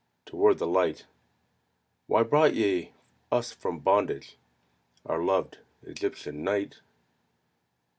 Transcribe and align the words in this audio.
toward 0.25 0.57
the 0.57 0.65
light: 0.65 1.05
"Why 2.07 2.23
brought 2.23 2.55
ye 2.55 2.91
us 3.31 3.51
from 3.51 3.77
bondage, 3.77 4.39
Our 5.05 5.23
loved 5.23 5.59
Egyptian 5.83 6.43
night?" 6.43 6.81